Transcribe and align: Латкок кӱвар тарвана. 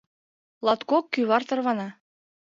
Латкок 0.65 1.05
кӱвар 1.13 1.43
тарвана. 1.49 1.89